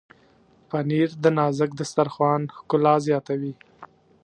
پنېر 0.69 1.09
د 1.23 1.25
نازک 1.37 1.71
دسترخوان 1.79 2.41
ښکلا 2.57 2.95
زیاتوي. 3.07 3.53